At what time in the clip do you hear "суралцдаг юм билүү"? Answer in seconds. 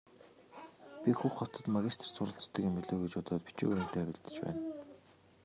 2.15-2.97